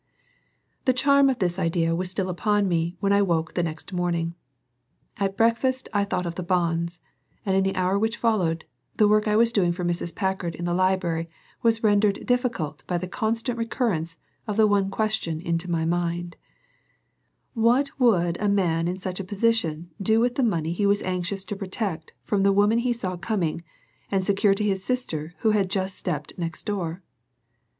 [0.85, 4.33] The charm of this idea was still upon me when I woke the next morning.
[5.17, 7.01] At breakfast I thought of the bonds,
[7.45, 8.65] and in the hour which followed,
[8.97, 10.15] the work I was doing for Mrs.
[10.15, 11.27] Packard in the library
[11.61, 14.17] was rendered difficult by the constant recurrence
[14.47, 16.35] of the one question into my mind:
[17.53, 21.45] "What would a man in such a position do with the money he was anxious
[21.45, 23.63] to protect from the woman he saw coming
[24.09, 27.03] and secure to his sister who had just stepped next door?"